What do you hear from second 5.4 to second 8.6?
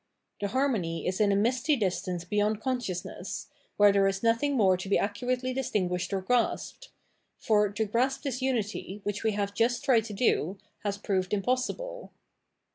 distinguished or grasped; for, to grasp this